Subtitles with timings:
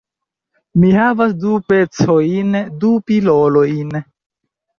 [0.83, 2.57] Mi havas du pecojn.
[2.85, 3.95] Du pilolojn.